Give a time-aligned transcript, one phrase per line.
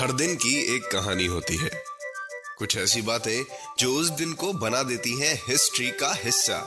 [0.00, 1.70] हर दिन की एक कहानी होती है।
[2.58, 3.44] कुछ ऐसी बातें
[3.78, 6.58] जो उस दिन को बना देती हैं हिस्ट्री का हिस्सा।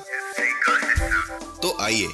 [1.62, 2.08] तो आइए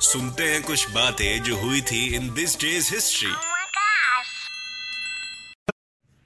[0.00, 3.32] सुनते हैं कुछ बातें जो हुई थी इन दिस डेज़ हिस्ट्री.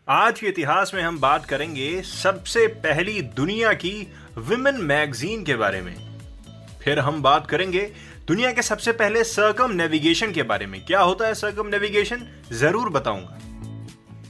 [0.09, 5.81] आज के इतिहास में हम बात करेंगे सबसे पहली दुनिया की विमेन मैगजीन के बारे
[5.81, 6.11] में।
[6.85, 7.93] फिर हम बात करेंगे
[8.29, 12.89] दुनिया के सबसे पहले सर्कम नेविगेशन के बारे में। क्या होता है सर्कम नेविगेशन ज़रूर
[12.89, 13.39] बताऊँगा।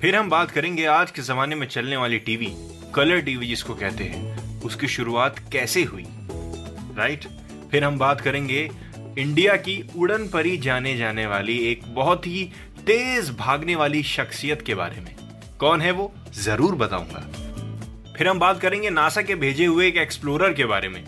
[0.01, 2.53] फिर हम बात करेंगे आज के जमाने में चलने वाली टीवी
[2.95, 6.07] कलर टीवी जिसको कहते हैं। उसकी शुरुआत कैसे हुई?
[6.97, 7.27] राइट
[7.71, 8.69] फिर हम बात करेंगे
[9.19, 12.45] इंडिया की उड़न परी जाने जाने वाली एक बहुत ही
[12.87, 15.15] तेज भागने वाली शख्सियत के बारे में।
[15.61, 16.13] कौन है वो?
[16.35, 17.27] ज़रूर बताऊँगा।
[18.17, 21.05] फिर हम बात करेंगे नासा के भेजे हुए एक एक्सप्लोरर के बारे में।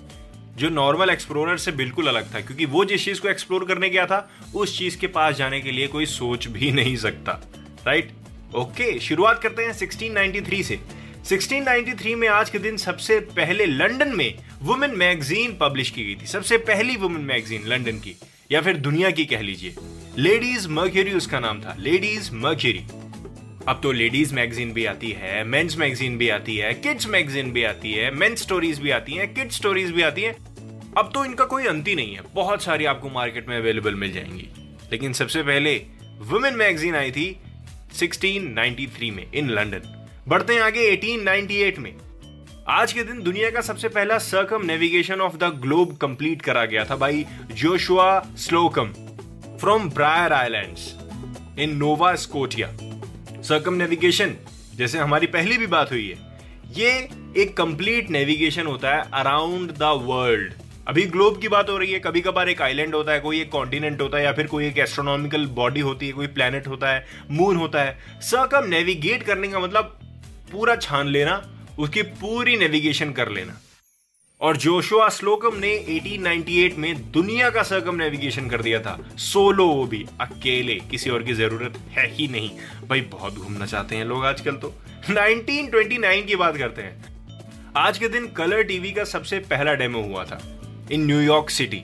[0.59, 4.07] जो नॉर्मल एक्सप्लोरर से बिल्कुल अलग था, क्योंकि वो जिस चीज़ को एक्सप्लोर करने गया
[4.07, 7.41] था, उस चीज़ के पास जाने के लिए कोई सोच भी नहीं सकता
[7.87, 8.11] राइट
[8.55, 10.79] ओके शुरुआत करते हैं 1693 से।
[11.25, 16.27] 1693 में आज के दिन सबसे पहले लंदन में वुमेन मैगजीन पब्लिश की गई थी।
[16.27, 18.15] सबसे पहली वुमेन मैगजीन लंदन की,
[18.53, 19.75] या फिर दुनिया की कह लीजिए।
[20.19, 22.85] लेडीज़ मर्क्यूरी उसका नाम था। लेडीज़ मर्क्यूरी
[23.69, 27.65] अब तो लेडीज़ मैगजीन भी आती है, मेंस मैगजीन भी आती है, किड्स मैगजीन भी
[27.65, 30.35] आती है, मेंस स्टोरीज भी आती हैं, किड्स स्टोरीज भी आती हैं।
[30.99, 34.13] अब तो इनका कोई अंत ही नहीं है, बहुत सारी आपको मार्केट में अवेलेबल मिल
[34.13, 34.49] जाएँगी।
[34.93, 35.83] लेकिन सबसे पहले
[36.19, 37.37] वुमेन मैगजीन आई थी
[37.95, 41.95] 1693 में इन लंदन। बढ़ते हैं आगे 1898 में।
[42.69, 44.19] आज के दिन दुनिया का सबसे पहला
[44.67, 48.93] circumnavigation of the globe complete करा गया था by Joshua Slocum
[49.61, 50.95] from Briar Islands
[51.59, 52.69] in Nova Scotia
[53.75, 54.35] circumnavigation
[54.77, 56.17] जैसे हमारी पहली भी बात हुई है,
[56.73, 56.91] ये
[57.37, 60.53] एक कंप्लीट नेविगेशन होता है अराउंड द वर्ल्ड
[60.89, 63.51] अभी ग्लोब की बात हो रही है कभी कभार एक आइलैंड होता है, कोई एक
[63.51, 67.05] कॉन्टिनेंट होता है, या फिर कोई एक एस्ट्रोनॉमिकल बॉडी होती है, कोई प्लेनेट होता है
[67.31, 69.99] मून होता है। सर्कम नेविगेट करने का मतलब
[70.53, 71.43] पूरा छान लेना,
[71.79, 73.61] उसकी पूरी नेविगेशन कर लेना।
[74.43, 79.85] और जोशुआ स्लोकम ने 1898 में दुनिया का सर्कम नेविगेशन कर दिया था। सोलो वो
[79.87, 82.51] भी, अकेले, किसी और की ज़रूरत है ही नहीं।
[82.89, 84.75] भाई, बहुत घूमना चाहते हैं लोग आजकल तो।
[85.11, 87.13] 1929 की बात करते हैं।
[87.77, 90.41] आज के दिन कलर टीवी का सबसे पहला डेमो हुआ था
[90.93, 91.83] in New York city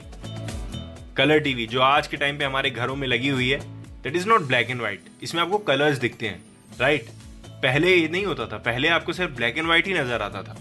[1.17, 3.59] colour TV, जो आज के टाइम पे हमारे घरों में लगी हुई है
[4.03, 6.43] that is not black and white इसमें आपको कलर्स दिखते हैं
[6.79, 7.17] राइट right?
[7.63, 10.57] पहले ये नहीं होता था, पहले आपको सिर्फ़ ब्लैक एंड व्हाइट ही नज़र आता था।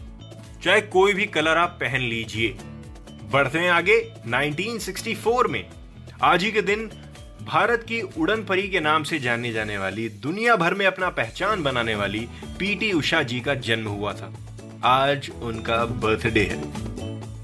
[0.64, 2.56] चाहे कोई भी कलर आप पहन लीजिए।
[3.32, 5.64] बढ़ते हैं आगे 1964 में।
[6.22, 6.90] आज ही के दिन
[7.42, 11.62] भारत की उड़न परी के नाम से जाने जाने वाली, दुनिया भर में अपना पहचान
[11.62, 12.26] बनाने वाली
[12.58, 14.32] पीटी उषा जी का जन्म हुआ था।
[14.84, 16.58] आज उनका बर्थडे है।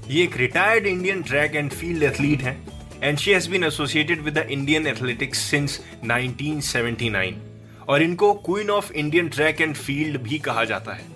[0.09, 2.57] ये एक retired Indian track and field athlete है
[3.03, 7.33] and she has been associated with the Indian athletics since 1979
[7.87, 11.14] और इनको queen of Indian track and field भी कहा जाता है।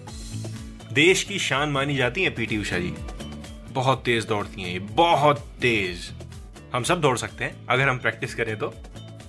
[1.00, 2.94] देश की शान मानी जाती है पीटी उषा जी।
[3.72, 6.12] बहुत तेज दौड़ती हैं ये, बहुत तेज।
[6.76, 8.74] हम सब दौड़ सकते हैं, अगर हम प्रैक्टिस करें तो।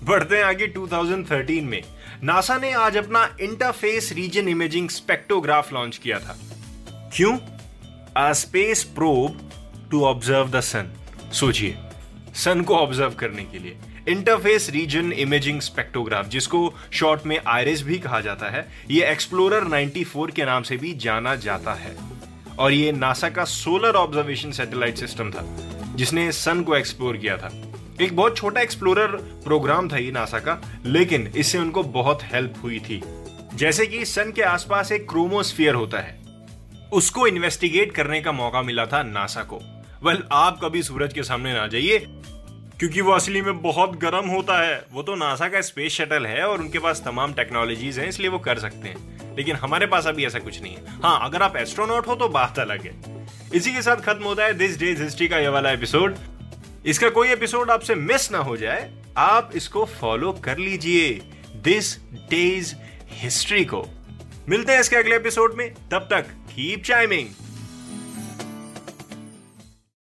[0.03, 1.83] बढ़ते हैं आगे 2013 में।
[2.23, 6.39] नासा ने आज अपना interface region imaging spectrograph launch किया था।
[7.17, 7.39] क्यों?
[8.17, 9.51] A space probe
[9.91, 10.93] to observe the sun
[11.33, 11.79] सोचिए
[12.35, 13.77] सन को ऑब्ज़र्व करने के लिए।
[14.09, 20.31] इंटरफेस रीजन इमेजिंग स्पेक्टोग्राफ जिसको शॉर्ट में आयरिस भी कहा जाता है। ये एक्सप्लोरर 94
[20.31, 21.97] के नाम से भी जाना जाता है।
[22.59, 25.47] और ये नासा का सोलर ऑब्जर्वेशन सैटेलाइट सिस्टम था,
[25.95, 27.53] जिसने सन को एक्सप्लोर किया था।
[28.01, 29.07] एक बहुत छोटा एक्सप्लोरर
[29.45, 33.03] प्रोग्राम था ये नासा का, लेकिन इससे उनको बहुत हेल्प हुई थी।
[33.55, 36.21] जैसे कि सन के आसपास एक क्रोमोस्फियर होता है।
[36.93, 39.57] उसको इन्वेस्टिगेट करने का मौका मिला था नासा को।
[40.05, 41.99] वेल, आप कभी सूरज के सामने ना जाइए।
[42.81, 46.45] क्योंकि वो असली में बहुत गर्म होता है। वो तो नासा का स्पेस शटल है
[46.45, 50.27] और उनके पास तमाम टेक्नोलॉजीज़ हैं, इसलिए वो कर सकते हैं। लेकिन हमारे पास अभी
[50.27, 53.83] ऐसा कुछ नहीं है। हाँ अगर आप एस्ट्रोनॉट हो तो बात अलग है। इसी के
[53.83, 56.17] साथ खत्म होता है दिस डेज़ हिस्ट्री का ये वाला एपिसोड
[56.87, 61.11] इसका कोई एपिसोड आपसे मिस ना हो जाए, आप इसको फॉलो कर लीजिए
[61.65, 61.97] दिस
[62.31, 62.75] डेज़
[63.13, 63.85] हिस्ट्री को।
[64.49, 67.29] मिलते हैं इसके अगले एपिसोड में। तब तक कीप चाइमिंग